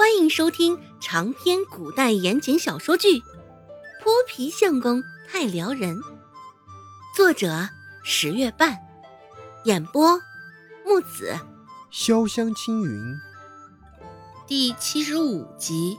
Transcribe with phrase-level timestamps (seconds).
[0.00, 3.18] 欢迎收听长篇古代言情小说剧
[4.02, 5.98] 《泼皮相公太撩人》，
[7.14, 7.68] 作者
[8.02, 8.78] 十月半，
[9.66, 10.18] 演播
[10.86, 11.38] 木子
[11.92, 13.14] 潇湘青云，
[14.46, 15.98] 第七十五集。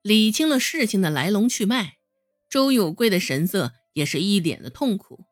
[0.00, 1.98] 理清了事情的来龙去脉，
[2.48, 5.26] 周有贵的神色也是一脸的痛苦。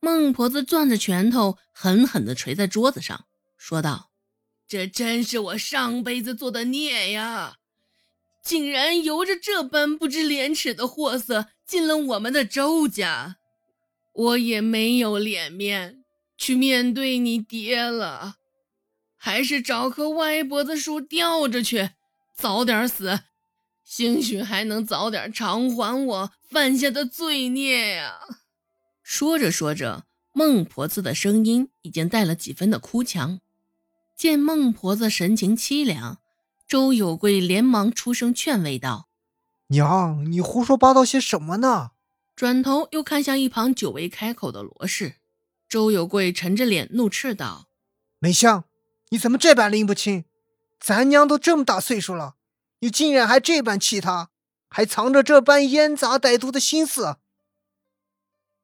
[0.00, 3.24] 孟婆子攥着拳头，狠狠地捶在桌子上。
[3.68, 4.12] 说道
[4.68, 7.56] ：“这真是我上辈子做的孽呀！
[8.40, 13.38] 竟然由着这般不知廉耻的货色进了我们的周家，
[14.12, 16.04] 我也没有脸面
[16.38, 18.36] 去面对你爹了，
[19.16, 21.90] 还是找棵歪脖子树吊着去，
[22.36, 23.18] 早点死，
[23.82, 28.20] 兴许还能早点偿还我犯下的罪孽呀！”
[29.02, 33.40] 说着说着，孟婆子的声音已经带了几分的哭腔。
[34.16, 36.18] 见孟婆子神情凄凉，
[36.66, 39.10] 周有贵连忙出声劝慰道
[39.68, 41.90] ：“娘，你胡说八道些什么呢？”
[42.34, 45.16] 转头又看向一旁久未开口的罗氏。
[45.68, 47.68] 周有贵沉着脸怒斥道
[48.18, 48.64] ：“梅香，
[49.10, 50.24] 你怎么这般拎不清？
[50.80, 52.36] 咱娘都这么大岁数了，
[52.80, 54.30] 你竟然还这般气她，
[54.70, 57.16] 还藏着这般烟杂歹毒的心思？”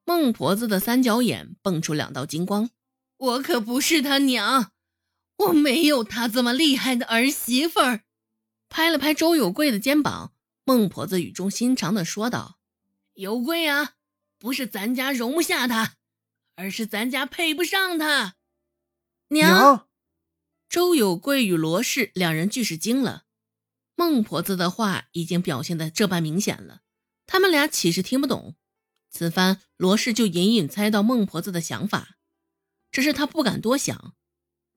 [0.05, 2.71] 孟婆子的三角眼蹦出两道金光
[3.19, 4.73] ：“我可不是他娘。”
[5.37, 8.05] 我没有他这么厉害的儿媳妇儿，
[8.69, 10.33] 拍了拍周有贵的肩膀，
[10.65, 12.59] 孟婆子语重心长的说道
[13.15, 13.95] ：“有贵啊，
[14.39, 15.97] 不是咱家容不下他，
[16.55, 18.37] 而是咱家配不上他。”
[19.29, 19.89] 娘，
[20.69, 23.25] 周有贵与罗氏两人俱是惊了。
[23.95, 26.83] 孟婆子的话已经表现的这般明显了，
[27.27, 28.57] 他们俩岂是听不懂？
[29.11, 32.17] 此番罗氏就隐隐猜到孟婆子的想法，
[32.91, 34.15] 只是他不敢多想。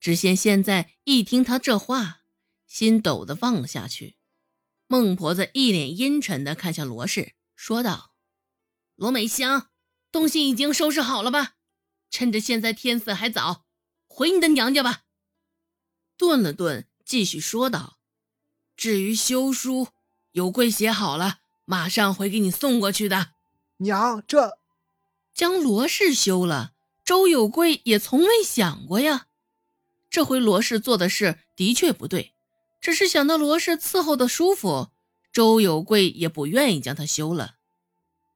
[0.06, 2.20] 只羡现在一听他这话，
[2.64, 4.14] 心抖的放了下去。
[4.86, 8.12] 孟婆子一脸阴沉的看向罗氏，说道
[8.94, 9.70] ：“罗美香，
[10.12, 11.54] 东西已经收拾好了吧？
[12.08, 13.64] 趁着现在天色还早，
[14.06, 15.02] 回你的娘家吧。”
[16.16, 17.98] 顿了顿，继续说道
[18.78, 19.88] ：“至于休书，
[20.30, 23.32] 有贵写好了，马上会给你送过去的。”
[23.78, 24.56] 娘，这
[25.34, 26.74] 将罗氏休了，
[27.04, 29.26] 周有贵也从未想过呀。
[30.16, 32.32] 这回罗氏做的事的确不对，
[32.80, 34.88] 只是想到罗氏伺候的舒服，
[35.30, 37.56] 周有贵也不愿意将他休了。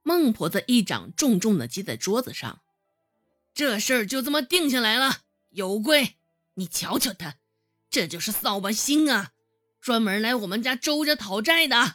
[0.02, 2.60] 孟婆子一掌重重的击在桌子上，
[3.54, 5.20] 这事儿就这么定下来了。
[5.48, 6.16] 有贵，
[6.56, 7.36] 你瞧瞧他，
[7.88, 9.30] 这就是扫把星啊，
[9.80, 11.94] 专门来我们家周家讨债的。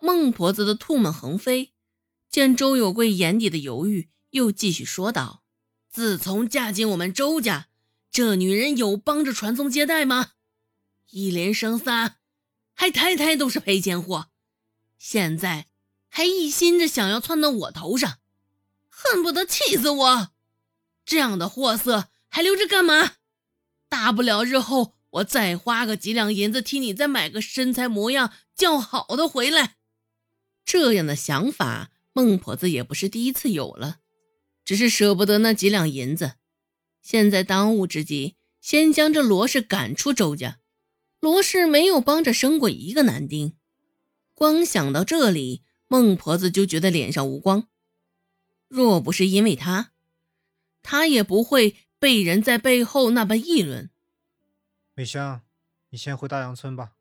[0.00, 1.72] 孟婆子的唾沫横飞，
[2.28, 5.44] 见周有贵眼底的犹豫，又继续说道
[5.88, 7.68] ：“自从嫁进我们周家。”
[8.12, 10.32] 这女人有帮着传宗接代吗？
[11.12, 12.16] 一连生仨，
[12.74, 14.28] 还胎胎都是赔钱货，
[14.98, 15.68] 现在
[16.10, 18.18] 还一心着想要窜到我头上，
[18.90, 20.28] 恨不得气死我！
[21.06, 23.14] 这样的货色还留着干嘛？
[23.88, 29.76] 大不了日后我再花个几两银子替你再买个身材模样较好的回来。
[30.66, 34.00] 这样的想法，孟婆子也不是第一次有了，
[34.66, 36.34] 只是舍不得那几两银子。
[37.02, 40.60] 现在当务之急，先将这罗氏赶出周家。
[41.20, 43.56] 罗氏没有帮着生过一个男丁，
[44.34, 47.68] 光想到这里，孟婆子就觉得脸上无光。
[48.68, 49.92] 若不是因为他，
[50.82, 53.90] 他也不会被人在背后那般议论。
[54.94, 55.42] 美香，
[55.90, 56.92] 你先回大洋村吧。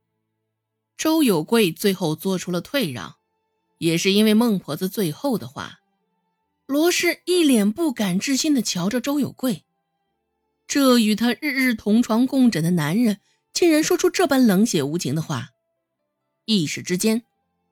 [0.98, 3.16] 周有贵最后做出了退让，
[3.78, 5.80] 也是因为孟婆子最后的话。
[6.68, 9.66] 罗氏一脸不敢置信地瞧着周有贵。
[10.72, 13.20] 这与他日日同床共枕的男人，
[13.52, 15.50] 竟然说出这般冷血无情的话，
[16.46, 17.26] 一时之间，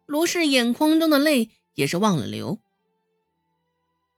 [0.06, 2.60] 罗氏眼眶中的泪也是忘了流。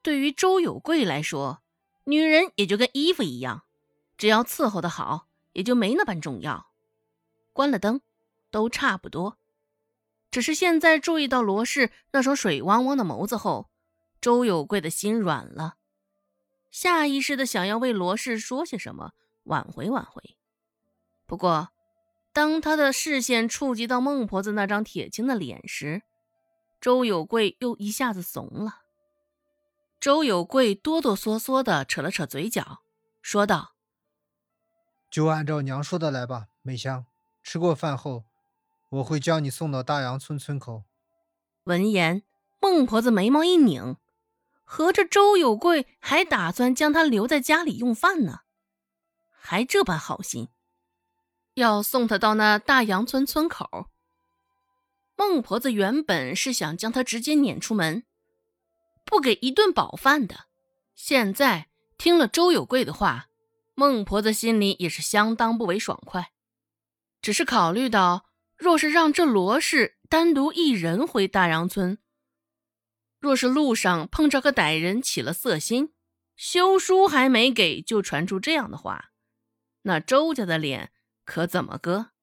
[0.02, 1.62] 对于周有贵来说，
[2.06, 3.66] 女人也就跟衣服一样，
[4.18, 6.72] 只要伺候的好，也就没那般重要。
[7.54, 8.02] 关了灯，
[8.50, 9.38] 都差不多。
[10.32, 13.70] 只是现在注意到罗氏那双水汪汪的眸子后，
[14.20, 15.76] 周有贵的心软了。
[16.72, 19.12] 下意识的想要为罗氏说些什么，
[19.44, 20.38] 挽回挽回。
[21.28, 21.70] 不过，
[22.34, 26.02] 当他的视线触及到孟婆子那张铁青的脸时，
[26.80, 28.80] 周有贵又一下子怂了。
[30.00, 32.80] 周有贵哆哆嗦嗦的扯了扯嘴角，
[33.22, 33.76] 说道
[35.12, 37.06] ：“就按照娘说的来吧，美香。
[37.44, 38.24] 吃过饭后，
[38.90, 40.86] 我会将你送到大洋村村口。”
[41.66, 42.24] 闻言，
[42.60, 43.98] 孟婆子眉毛一拧。
[44.74, 48.40] 合着周有贵还打算将他留在家里用饭呢？
[49.30, 50.48] 还这般好心，
[51.56, 53.90] 要送他到那大杨村村口。
[55.18, 58.06] 孟婆子原本是想将他直接撵出门，
[59.04, 60.46] 不给一顿饱饭的。
[60.96, 63.26] 现在听了周有贵的话，
[63.76, 66.32] 孟婆子心里也是相当不为爽快。
[67.22, 68.24] 只是考虑到，
[68.56, 71.98] 若是让这罗氏单独一人回大杨村，
[73.22, 75.94] 若是路上碰着个歹人起了色心，
[76.36, 79.12] 休书还没给就传出这样的话，
[79.84, 80.92] 那周家的脸
[81.24, 82.14] 可怎么搁？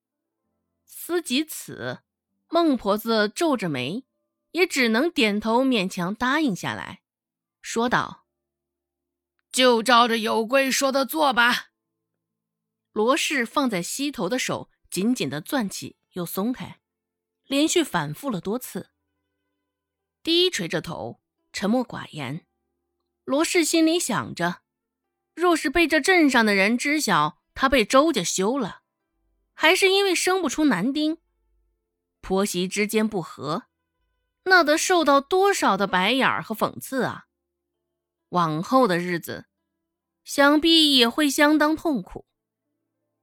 [0.84, 2.00] 思及此，
[2.48, 4.04] 孟婆子皱着眉，
[4.50, 7.02] 也只能点头勉强答应下来，
[7.62, 8.26] 说道。
[9.52, 11.70] 就照着有贵说的做吧。
[12.92, 16.80] 罗氏放在膝头的手紧紧的攥起又松开，
[17.46, 18.90] 连续反复了多次。
[20.22, 21.20] 低垂着头，
[21.52, 22.46] 沉默寡言。
[23.24, 24.62] 罗氏心里想着：
[25.34, 28.82] 若是被这镇上的人知晓他被周家休了，
[29.54, 31.18] 还是因为生不出男丁，
[32.20, 33.64] 婆媳之间不和，
[34.44, 37.26] 那得受到多少的白眼和讽刺啊！
[38.30, 39.46] 往后的日子，
[40.24, 42.26] 想必也会相当痛苦。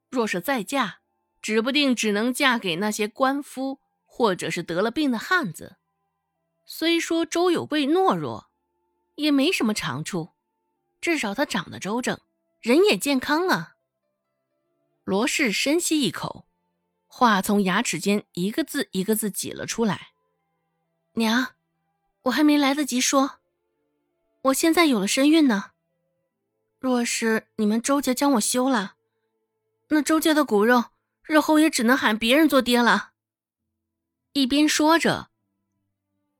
[0.09, 0.99] 若是再嫁，
[1.41, 5.77] 指不定只能嫁给那些官夫，或者是得了病的汉子。
[6.65, 8.49] 虽说周有贵懦弱，
[9.15, 10.31] 也没什么长处，
[10.99, 12.19] 至少他长得周正，
[12.59, 13.75] 人也健康啊。
[15.03, 16.47] 罗氏深吸一口，
[17.07, 20.09] 话从牙齿间一个字一个字挤了出来
[21.13, 21.53] ：“娘，
[22.23, 23.39] 我还没来得及说。”
[24.45, 25.71] 我现在有了身孕呢，
[26.79, 28.95] 若是你们周家将我休了，
[29.89, 30.85] 那周家的骨肉
[31.23, 33.11] 日后也只能喊别人做爹了。
[34.33, 35.29] 一边说着，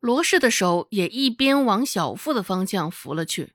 [0.05, 3.53] 罗氏的手也一边往小腹的方向扶了去，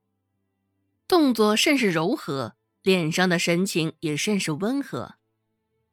[1.07, 5.15] 动作甚是柔和，脸上的神情也甚是温和。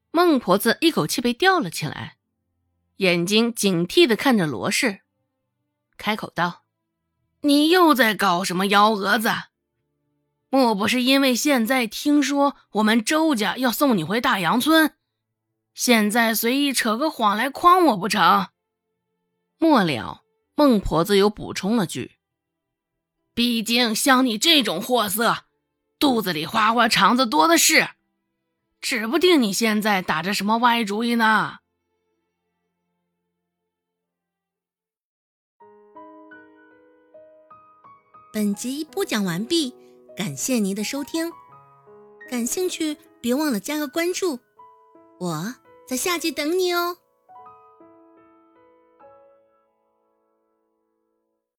[0.09, 2.17] 孟婆子一口气被吊了起来，
[2.95, 5.01] 眼睛警惕的看着罗氏，
[5.95, 6.63] 开口道。
[7.41, 9.29] 你又在搞什么幺蛾子？
[10.49, 14.95] 莫不是因为现在听说我们周家要送你回大杨村，
[15.75, 18.47] 现在随意扯个谎来诓我不成？
[19.59, 20.23] 末了，
[20.57, 22.15] 孟婆子又补充了句
[23.35, 25.45] ：“毕竟像你这种货色，
[25.99, 27.89] 肚子里花花肠子多的是，
[28.81, 31.59] 指不定你现在打着什么歪主意呢。”
[38.33, 39.75] 本集播讲完毕，
[40.15, 41.31] 感谢您的收听。
[42.27, 44.39] 感兴趣，别忘了加个关注，
[45.19, 45.55] 我
[45.87, 46.97] 在下集等你哦。